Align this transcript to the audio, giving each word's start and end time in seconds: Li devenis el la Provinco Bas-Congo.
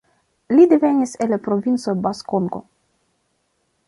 Li 0.53 0.63
devenis 0.69 1.11
el 1.25 1.29
la 1.33 1.39
Provinco 1.49 1.95
Bas-Congo. 2.07 2.63